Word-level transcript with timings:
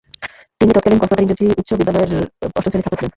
তিনি 0.57 0.71
তৎকালীন 0.75 0.99
কক্সবাজার 1.01 1.23
ইংরেজি 1.25 1.43
উচ্চ 1.59 1.69
বিদ্যালয়ের 1.79 2.09
বিদ্যালয়ের 2.11 2.55
অষ্টম 2.57 2.69
শ্রেণির 2.71 2.83
ছাত্র 2.85 2.95
ছিলেন। 2.99 3.09